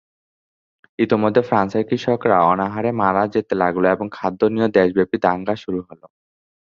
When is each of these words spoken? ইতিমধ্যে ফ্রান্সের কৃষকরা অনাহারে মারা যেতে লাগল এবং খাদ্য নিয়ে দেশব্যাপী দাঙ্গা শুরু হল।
ইতিমধ্যে 0.99 1.41
ফ্রান্সের 1.41 1.83
কৃষকরা 1.89 2.37
অনাহারে 2.43 2.91
মারা 3.01 3.23
যেতে 3.33 3.53
লাগল 3.55 3.83
এবং 3.87 4.07
খাদ্য 4.11 4.41
নিয়ে 4.53 4.67
দেশব্যাপী 4.77 5.17
দাঙ্গা 5.25 5.55
শুরু 5.63 5.79
হল। 5.87 6.01